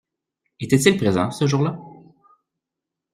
Était-il 0.59 0.97
présent 0.97 1.29
ce 1.29 1.45
jour-là? 1.45 1.77